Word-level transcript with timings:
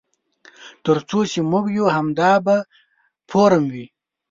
تر 0.85 0.97
څو 1.09 1.19
چې 1.31 1.39
موږ 1.51 1.65
یو 1.77 1.87
همدا 1.95 2.31
به 2.45 2.55
فورم 3.29 3.63
وي. 3.73 3.85